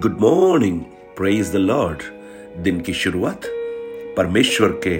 [0.00, 0.80] Good morning
[1.16, 2.02] praise the lord
[2.62, 3.40] दिन की शुरुआत
[4.16, 4.94] परमेश्वर के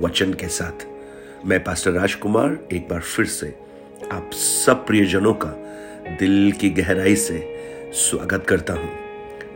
[0.00, 0.86] वचन के साथ।
[1.46, 3.54] मैं पास्टर राजकुमार एक बार फिर से
[4.12, 5.48] आप सब प्रियजनों का
[6.18, 7.56] दिल की गहराई से
[7.92, 8.90] स्वागत करता हूँ।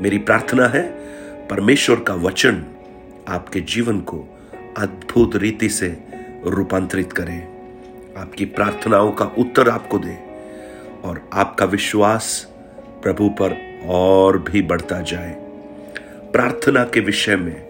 [0.01, 0.83] मेरी प्रार्थना है
[1.49, 2.65] परमेश्वर का वचन
[3.29, 4.25] आपके जीवन को
[4.77, 5.97] अद्भुत रीति से
[6.47, 7.39] रूपांतरित करे।
[8.17, 10.19] आपकी प्रार्थनाओं का उत्तर आपको दे
[11.05, 12.47] और आपका विश्वास
[13.03, 15.33] प्रभु पर और भी बढ़ता जाए।
[16.33, 17.67] प्रार्थना के विषय में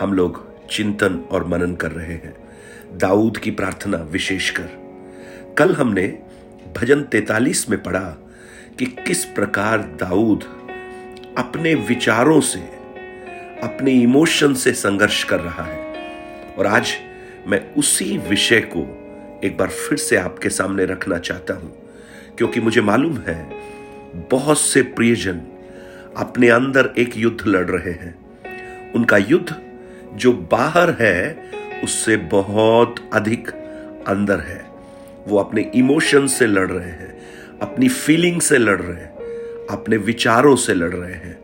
[0.00, 2.34] हम लोग चिंतन और मनन कर रहे हैं।
[2.98, 4.68] दाऊद की प्रार्थना विशेषकर।
[5.58, 6.18] कल हमने
[6.76, 8.16] भजन 43 में पढ़ा
[8.78, 10.44] कि किस प्रकार दाऊद
[11.38, 12.58] अपने विचारों से,
[13.62, 15.92] अपने इमोशन से संघर्ष कर रहा है।
[16.58, 16.92] और आज
[17.46, 21.72] मैं उसी विषय को एक बार फिर से आपके सामने रखना चाहता हूँ,
[22.38, 23.50] क्योंकि मुझे मालूम है
[24.30, 25.40] बहुत से प्रियजन
[26.16, 29.56] अपने अंदर एक युद्ध लड़ रहे हैं। उनका युद्ध
[30.14, 31.50] जो बाहर है,
[31.84, 33.50] उससे बहुत अधिक
[34.08, 34.66] अंदर है।
[35.28, 37.18] वो अपने इमोशन से लड़ रहे हैं,
[37.62, 39.12] अपनी फीलिंग से लड़ रहे हैं,
[39.66, 41.38] अपने विचारों से लड़ रहे हैं।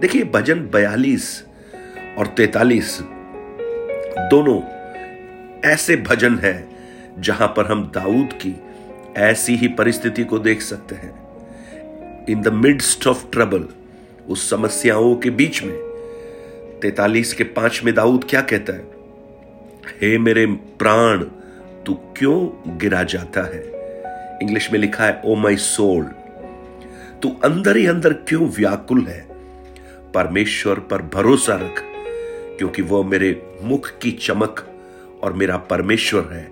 [0.00, 1.44] देखिए, भजन बयालीस
[2.18, 3.00] और तैतालीस
[4.30, 4.62] दोनों
[5.64, 6.74] ऐसे भजन हैं
[7.18, 8.56] जहाँ पर हम दाऊद की
[9.16, 11.23] ऐसी ही परिस्थिति को देख सकते हैं।
[12.30, 13.64] In the midst of trouble
[14.28, 15.76] उस समस्याओं के बीच में,
[16.82, 18.84] तैतालीस के पाँच में दाऊद क्या कहता है?
[20.00, 21.24] हे मेरे प्राण,
[21.86, 23.62] तू क्यों गिरा जाता है?
[24.42, 26.04] इंग्लिश में लिखा है ओ माई सोल
[27.22, 29.20] तू अंदर ही अंदर क्यों व्याकुल है?
[30.14, 31.82] परमेश्वर पर भरोसा रख,
[32.58, 34.66] क्योंकि वह मेरे मुख की चमक
[35.22, 36.50] और मेरा परमेश्वर है,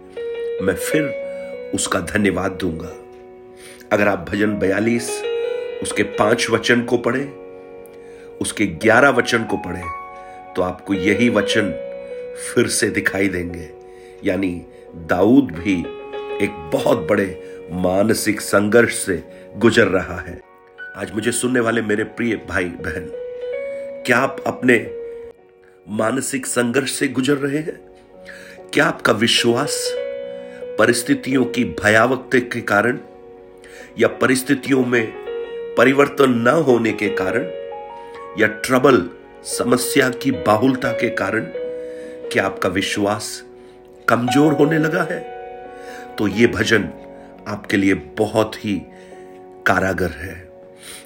[0.63, 2.95] मैं फिर उसका धन्यवाद दूँगा।
[3.93, 5.11] अगर आप भजन बयालीस
[5.83, 7.25] उसके पाँच वचन को पढ़े,
[8.41, 9.83] उसके ग्यारह वचन को पढ़े
[10.55, 11.71] तो आपको यही वचन
[12.47, 13.69] फिर से दिखाई देंगे।
[14.25, 14.51] यानी
[15.11, 15.75] दाऊद भी
[16.45, 19.23] एक बहुत बड़े मानसिक संघर्ष से
[19.57, 20.41] गुजर रहा है।
[20.97, 23.11] आज मुझे सुनने वाले मेरे प्रिय भाई बहन,
[24.07, 24.79] क्या आप अपने
[25.87, 27.81] मानसिक संघर्ष से गुजर रहे हैं?
[28.73, 29.91] क्या आपका विश्वास
[30.79, 32.99] परिस्थितियों की भयावकता के कारण
[33.99, 35.22] या परिस्थितियों में
[35.79, 37.45] परिवर्तन न होने के कारण
[38.41, 39.09] या ट्रबल
[39.45, 41.45] समस्या की बाहुलता के कारण
[42.33, 43.43] क्या आपका विश्वास
[44.09, 45.21] कमज़ोर होने लगा है
[46.19, 46.89] तो यह भजन
[47.49, 48.75] आपके लिए बहुत ही
[49.67, 50.35] कारागर है।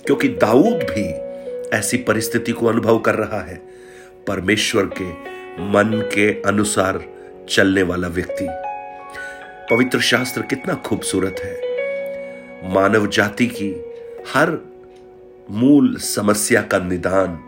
[0.06, 1.06] क्योंकि दाऊद भी
[1.77, 3.56] ऐसी परिस्थिति को अनुभव कर रहा है,
[4.27, 5.10] परमेश्वर के
[5.62, 7.04] मन के अनुसार
[7.50, 8.47] चलने वाला व्यक्ति।
[9.71, 13.71] पवित्र शास्त्र कितना खूबसूरत है। मानव जाति की
[14.34, 14.59] हर
[15.50, 17.38] मूल समस्या का निदान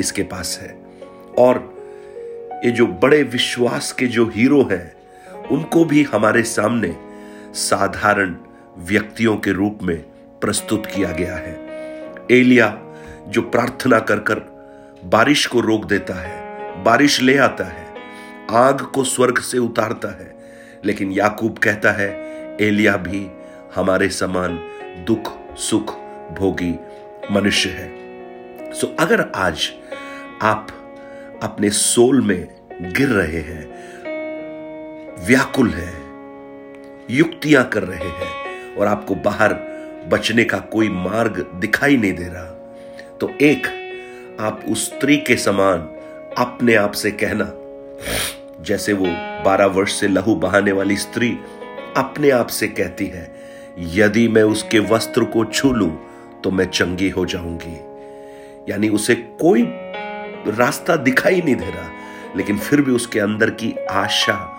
[0.00, 0.82] इसके पास है।
[1.38, 1.72] और
[2.64, 4.94] ये जो बड़े विश्वास के जो हीरो हैं,
[5.46, 6.96] उनको भी हमारे सामने
[7.54, 8.36] साधारण
[8.78, 9.98] व्यक्तियों के रूप में
[10.40, 11.54] प्रस्तुत किया गया है।
[12.30, 12.82] एलिया
[13.28, 14.38] जो प्रार्थना कर कर
[15.04, 16.42] बारिश को रोक देता है,
[16.82, 17.86] बारिश ले आता है,
[18.50, 20.36] आग को स्वर्ग से उतारता है,
[20.84, 22.10] लेकिन याकूब कहता है,
[22.60, 23.30] एलिया भी
[23.74, 24.58] हमारे समान
[25.08, 26.01] दुख, सुख
[26.34, 26.74] भोगी
[27.30, 29.68] मनुष्य है। सो अगर आज
[30.42, 30.68] आप
[31.42, 33.64] अपने सोल में गिर रहे हैं,
[35.26, 35.92] व्याकुल है,
[37.10, 39.54] युक्तियाँ कर रहे हैं, और आपको बाहर
[40.08, 42.50] बचने का कोई मार्ग दिखाई नहीं दे रहा
[43.20, 43.66] तो एक
[44.40, 45.80] आप उस स्त्री के समान
[46.38, 47.52] अपने आप से कहना,
[48.64, 49.06] जैसे वो
[49.44, 51.30] बारह वर्ष से लहू बहाने वाली स्त्री
[51.96, 53.30] अपने आप से कहती है,
[53.78, 55.90] यदि मैं उसके वस्त्र को छू लूँ
[56.44, 57.92] तो मैं चंगी हो जाऊँगी।
[58.72, 59.62] यानी उसे कोई
[60.46, 61.90] रास्ता दिखाई नहीं दे रहा,
[62.36, 64.58] लेकिन फिर भी उसके अंदर की आशा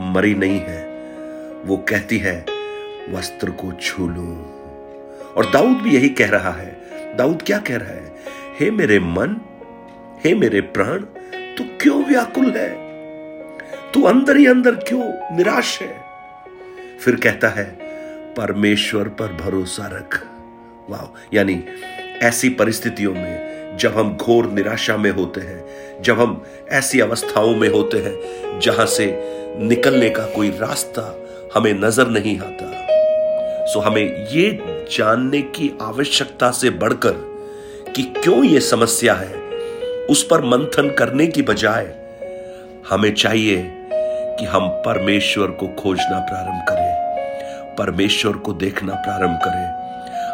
[0.00, 0.88] मरी नहीं है।
[1.64, 2.46] वो कहती है,
[3.10, 4.46] वस्त्र को छू लू।
[5.36, 6.80] और दाऊद भी यही कह रहा है।
[7.16, 8.14] दाऊद क्या कह रहा है?
[8.60, 9.40] हे मेरे मन,
[10.24, 10.98] हे मेरे प्राण,
[11.56, 12.70] तू क्यों व्याकुल है?
[13.92, 16.00] तू अंदर ही अंदर क्यों निराश है?
[17.00, 17.78] फिर कहता है,
[18.34, 20.26] परमेश्वर पर भरोसा रख।
[20.90, 21.62] वाह, यानी
[22.22, 26.42] ऐसी परिस्थितियों में, जब हम घोर निराशा में होते हैं, जब हम
[26.72, 29.06] ऐसी अवस्थाओं में होते हैं, जहाँ से
[29.58, 31.02] निकलने का कोई रास्ता
[31.54, 32.72] हमें नज़र नहीं आता,
[33.66, 34.50] सो हमें ये
[34.90, 37.12] जानने की आवश्यकता से बढ़कर
[37.96, 39.32] कि क्यों ये समस्या है,
[40.06, 41.94] उस पर मंथन करने की बजाय
[42.90, 43.62] हमें चाहिए
[44.38, 49.83] कि हम परमेश्वर को खोजना प्रारंभ करें, परमेश्वर को देखना प्रारंभ करें।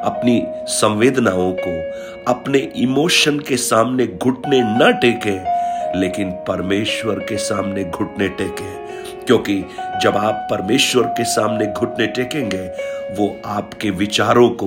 [0.05, 1.91] अपनी संवेदनाओं को,
[2.32, 5.61] अपने इमोशन के सामने घुटने न टेके,
[6.00, 8.81] लेकिन परमेश्वर के सामने घुटने टेके।
[9.25, 9.64] क्योंकि
[10.02, 12.69] जब आप परमेश्वर के सामने घुटने टेकेंगे,
[13.14, 14.67] वो आपके विचारों को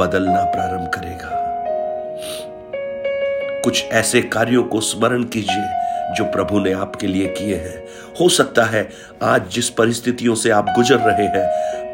[0.00, 1.42] बदलना प्रारंभ करेगा।
[3.64, 5.81] कुछ ऐसे कार्यों को स्मरण कीजिए
[6.14, 7.84] जो प्रभु ने आपके लिए किए हैं।
[8.20, 8.90] हो सकता है
[9.22, 11.46] आज जिस परिस्थितियों से आप गुजर रहे हैं,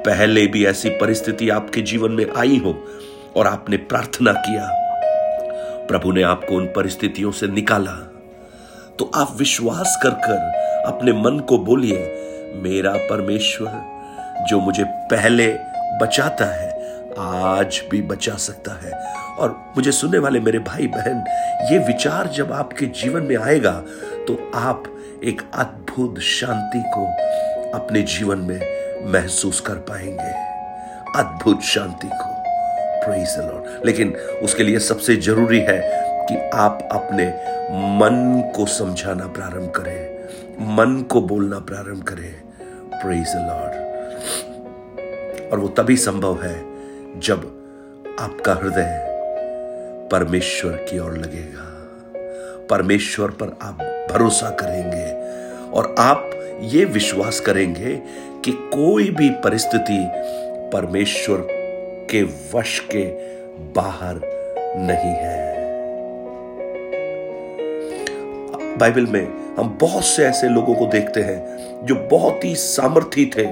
[0.02, 2.84] पहले भी ऐसी परिस्थिति आपके जीवन में आई हो
[3.36, 4.68] और आपने प्रार्थना किया।
[5.88, 7.92] प्रभु ने आपको उन परिस्थितियों से निकाला।
[8.98, 12.24] तो आप विश्वास कर कर अपने मन को बोलिए,
[12.54, 13.98] मेरा परमेश्वर,
[14.48, 15.56] जो मुझे पहले
[16.02, 16.67] बचाता है
[17.18, 18.92] आज भी बचा सकता है।
[19.36, 21.24] और मुझे सुनने वाले मेरे भाई बहन,
[21.72, 23.72] ये विचार जब आपके जीवन में आएगा
[24.28, 24.84] तो आप
[25.24, 27.04] एक अद्भुत शांति को
[27.78, 28.60] अपने जीवन में
[29.12, 30.32] महसूस कर पाएँगे।
[31.18, 32.38] अद्भुत शांति को।
[33.06, 35.80] लॉर्ड लेकिन उसके लिए सबसे ज़रूरी है
[36.26, 37.26] कि आप अपने
[37.70, 40.18] मन को समझाना प्रारंभ करें।
[40.76, 42.34] मन को बोलना प्रारंभ करें।
[43.34, 43.74] लॉर्ड
[45.52, 46.77] और वो तभी संभव है
[47.16, 47.40] जब
[48.20, 49.06] आपका हृदय
[50.12, 51.64] परमेश्वर की ओर लगेगा,
[52.70, 55.06] परमेश्वर पर आप भरोसा करेंगे
[55.70, 57.96] और आप ये विश्वास करेंगे
[58.44, 59.98] कि कोई भी परिस्थिति
[60.72, 61.46] परमेश्वर
[62.10, 62.22] के
[62.54, 63.04] वश के
[63.72, 64.20] बाहर
[64.76, 65.48] नहीं है।
[68.78, 71.38] बाइबल में हम बहुत से ऐसे लोगों को देखते हैं
[71.86, 73.46] जो बहुत ही सामर्थी थे,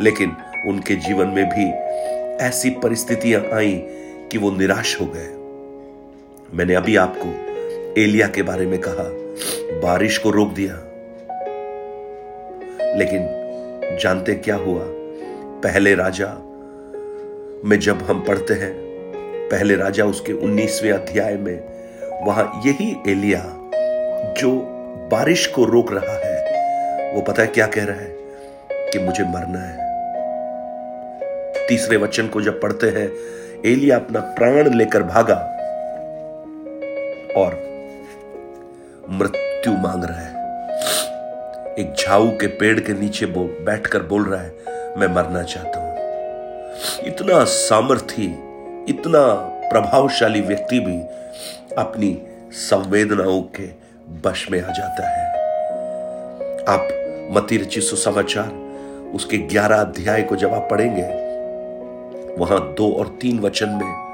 [0.00, 0.36] लेकिन
[0.68, 1.90] उनके जीवन में भी
[2.40, 3.72] ऐसी परिस्थितियाँ आई
[4.32, 5.28] कि वो निराश हो गए।
[6.56, 7.50] मैंने अभी आपको
[8.00, 9.10] एलिया के बारे में कहा,
[9.80, 10.74] बारिश को रोक दिया।
[12.96, 13.40] लेकिन
[14.00, 14.84] जानते क्या हुआ?
[15.64, 16.34] पहले राजा,
[17.64, 18.74] में जब हम पढ़ते हैं,
[19.48, 21.64] पहले राजा उसके 19वें अध्याय में,
[22.26, 23.70] वहाँ यही एलिया
[24.32, 24.50] जो
[25.12, 26.40] बारिश को रोक रहा है,
[27.14, 28.16] वो पता है क्या कह रहा है?
[28.72, 29.89] कि मुझे मरना है।
[31.70, 33.10] तीसरे वचन को जब पढ़ते हैं,
[33.64, 35.34] एलिया अपना प्राण लेकर भागा
[37.36, 37.54] और
[39.10, 40.38] मृत्यु मांग रहा है।
[41.78, 44.50] एक झाऊ के पेड़ के नीचे बोल बैठकर बोल रहा है,
[44.98, 48.26] मैं मरना चाहता हूँ। इतना सामर्थी,
[48.88, 49.22] इतना
[49.70, 50.98] प्रभावशाली व्यक्ति भी
[51.78, 52.18] अपनी
[52.52, 53.70] संवेदनाओं के
[54.28, 55.24] बश में आ जाता है।
[56.68, 56.88] आप
[57.32, 58.52] मती रची सुसमाचार,
[59.14, 61.29] उसके ग्यारह अध्याय को जब आप पढ़ेंगे
[62.38, 64.10] वहाँ दो और तीन वचन में,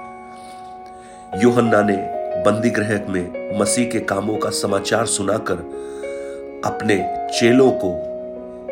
[1.43, 1.97] योहन्ना ने
[2.43, 5.55] बंदी गृह में मसीह के कामों का समाचार सुनाकर
[6.65, 6.97] अपने
[7.41, 7.91] चेलों को,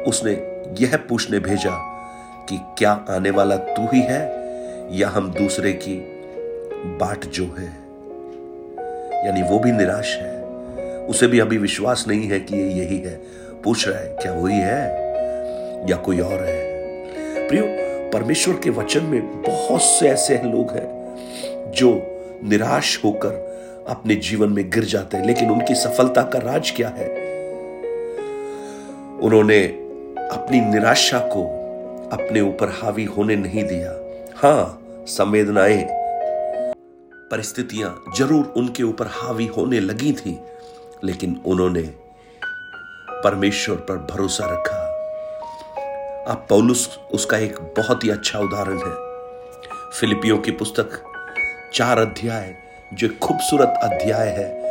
[0.08, 0.32] उसने
[0.80, 1.70] यह पूछने भेजा
[2.48, 4.22] कि क्या आने वाला तू ही है
[4.92, 5.96] या हम दूसरे की
[7.00, 7.72] बाट जो है?
[9.26, 10.44] यानी वो भी निराश है।
[11.06, 13.20] उसे भी अभी विश्वास नहीं है कि ये यही है।
[13.64, 14.82] पूछ रहा है, क्या वही है
[15.90, 16.74] या कोई और है?
[17.48, 17.83] प्रियो
[18.14, 21.90] परमेश्वर के वचन में बहुत से ऐसे लोग हैं जो
[22.44, 27.08] निराश होकर अपने जीवन में गिर जाते हैं, लेकिन उनकी सफलता का राज क्या है?
[29.20, 29.64] उन्होंने
[30.30, 31.42] अपनी निराशा को
[32.12, 33.92] अपने ऊपर हावी होने नहीं दिया।
[34.36, 35.86] हाँ संवेदनाएँ
[37.30, 40.38] परिस्थितियाँ ज़रूर उनके ऊपर हावी होने लगी थी,
[41.04, 41.82] लेकिन उन्होंने
[43.24, 44.93] परमेश्वर पर भरोसा रखा।
[46.28, 48.92] आप पौलुस उसका एक बहुत ही अच्छा उदाहरण है।
[50.00, 50.88] फिलिपियों की पुस्तक,
[51.74, 52.54] चार अध्याय,
[52.94, 54.64] जो खूबसूरत अध्याय है,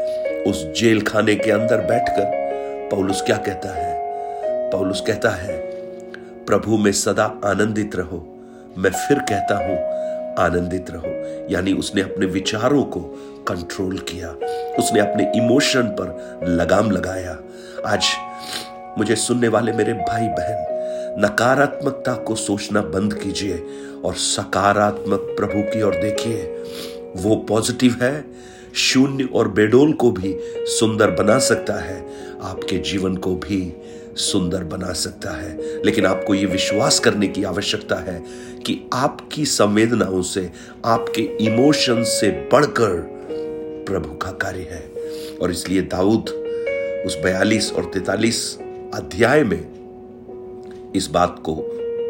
[0.44, 2.24] उस जेल खाने के अंदर बैठकर
[2.92, 3.98] पौलुस क्या कहता है?
[4.72, 5.58] पौलुस कहता है,
[6.46, 8.46] प्रभु में सदा आनंदित रहो।
[8.78, 9.78] मैं फिर कहता हूँ,
[10.46, 13.00] आनंदित रहो। यानी उसने अपने विचारों को
[13.48, 14.30] कंट्रोल किया।
[14.80, 17.38] उसने अपने इमोशन पर लगाम लगाया।
[17.86, 18.06] आज
[18.98, 20.73] मुझे सुनने वाले मेरे भाई बहन
[21.18, 23.64] नकारात्मकता को सोचना बंद कीजिए
[24.06, 26.44] और सकारात्मक प्रभु की ओर देखिए।
[27.16, 28.26] वो पॉजिटिव है,
[28.76, 32.06] शून्य और बेडोल को भी सुंदर बना सकता है।
[32.42, 33.74] आपके जीवन को भी
[34.16, 38.24] सुंदर बना सकता है। लेकिन आपको यह विश्वास करने की आवश्यकता है
[38.66, 40.50] कि आपकी संवेदनाओं से,
[40.86, 43.14] आपके इमोशन से बढ़कर
[43.88, 44.92] प्रभु का कार्य है।
[45.42, 46.30] और इसलिए दाऊद
[47.08, 48.60] उस बयालीस और तैतालीस
[48.94, 49.73] अध्याय में
[50.96, 51.56] इस बात को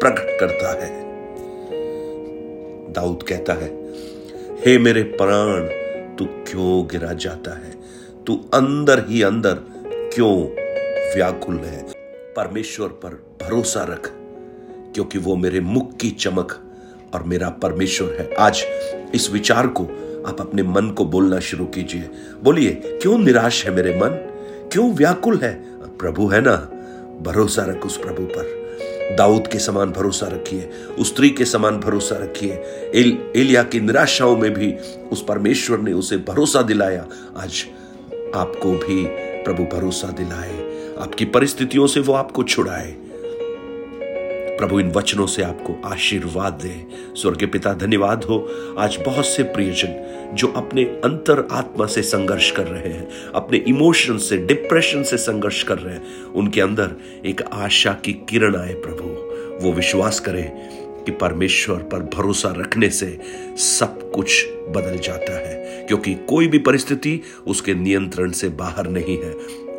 [0.00, 1.04] प्रकट करता है।
[2.92, 3.68] दाऊद कहता है,
[4.66, 5.66] हे मेरे प्राण,
[6.16, 7.70] तू क्यों गिरा जाता है?
[8.26, 9.54] तू अंदर ही अंदर
[9.86, 10.42] क्यों
[11.16, 11.82] व्याकुल है?
[12.36, 13.08] परमेश्वर पर
[13.42, 14.10] भरोसा रख,
[14.94, 16.60] क्योंकि वो मेरे मुख की चमक
[17.14, 18.64] और मेरा परमेश्वर है। आज
[19.14, 19.84] इस विचार को
[20.26, 22.10] आप अपने मन को बोलना शुरू कीजिए।
[22.42, 24.08] बोलिए, क्यों निराश है मेरे मन?
[24.72, 25.62] क्यों व्याकुल है?
[25.98, 26.56] प्रभु है ना,
[27.22, 28.63] भरोसा रख उस प्रभु पर।
[29.12, 32.52] दाऊद के समान भरोसा रखिए उस स्त्री के समान भरोसा रखिए।
[32.94, 34.72] एल, एलिया की निराशाओं में भी
[35.12, 37.06] उस परमेश्वर ने उसे भरोसा दिलाया।
[37.36, 37.66] आज
[38.34, 39.06] आपको भी
[39.44, 43.03] प्रभु भरोसा दिलाए। आपकी परिस्थितियों से वो आपको छुड़ाए।
[44.58, 48.36] प्रभु इन वचनों से आपको आशीर्वाद दे। स्वर्ग पिता, धन्यवाद हो।
[48.78, 54.18] आज बहुत से प्रियजन जो अपने अंतर आत्मा से संघर्ष कर रहे हैं, अपने इमोशन
[54.18, 56.96] से, डिप्रेशन से संघर्ष कर रहे हैं, उनके अंदर
[57.26, 60.50] एक आशा की किरण आए प्रभु। वो विश्वास करें
[61.04, 63.18] कि परमेश्वर पर भरोसा रखने से
[63.56, 69.32] सब कुछ बदल जाता है, क्योंकि कोई भी परिस्थिति उसके नियंत्रण से बाहर नहीं है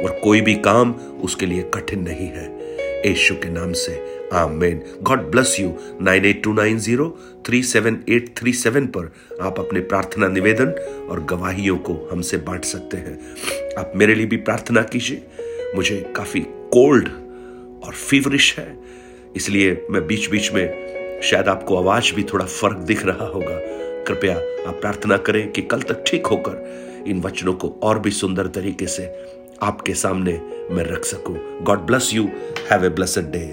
[0.03, 0.91] और कोई भी काम
[1.23, 2.53] उसके लिए कठिन नहीं है।
[3.07, 7.07] यीशु के नाम से आमेन। God bless you nine eight two nine zero
[7.45, 10.71] three seven eight three seven पर आप अपने प्रार्थना निवेदन
[11.11, 13.19] और गवाहियों को हमसे बांट सकते हैं।
[13.77, 15.27] आप मेरे लिए भी प्रार्थना कीजिए।
[15.75, 16.39] मुझे काफ़ी
[16.73, 17.07] कोल्ड
[17.85, 18.67] और फीवरिश है।
[19.35, 23.59] इसलिए मैं बीच बीच में शायद आपको आवाज़ भी थोड़ा फ़र्क दिख रहा होगा।
[24.07, 24.35] कृपया
[24.69, 28.87] आप प्रार्थना करें कि कल तक ठीक होकर इन वचनों को और भी सुंदर तरीके
[28.87, 29.05] से
[29.61, 30.31] आपके सामने
[30.71, 32.23] मैं रख सकूँ। God bless you
[32.71, 33.45] have a blessed day